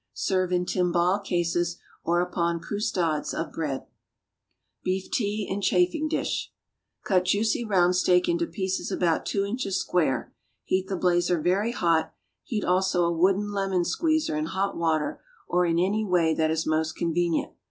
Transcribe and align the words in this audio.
Serve 0.15 0.51
in 0.51 0.65
timbale 0.65 1.23
cases, 1.23 1.77
or 2.03 2.21
upon 2.21 2.59
croustades 2.59 3.35
of 3.35 3.51
bread. 3.51 3.85
=Beef 4.83 5.11
Tea 5.11 5.45
in 5.47 5.61
Chafing 5.61 6.07
dish.= 6.09 6.51
Cut 7.03 7.25
juicy 7.25 7.63
round 7.63 7.95
steak 7.95 8.27
into 8.27 8.47
pieces 8.47 8.91
about 8.91 9.27
two 9.27 9.45
inches 9.45 9.79
square. 9.79 10.33
Heat 10.63 10.87
the 10.87 10.95
blazer 10.97 11.39
very 11.39 11.71
hot; 11.71 12.15
heat 12.43 12.65
also 12.65 13.05
a 13.05 13.11
wooden 13.13 13.51
lemon 13.51 13.85
squeezer 13.85 14.35
in 14.35 14.47
hot 14.47 14.75
water 14.75 15.21
or 15.47 15.67
in 15.67 15.77
any 15.77 16.03
way 16.03 16.33
that 16.33 16.49
is 16.49 16.65
most 16.65 16.95
convenient. 16.95 17.53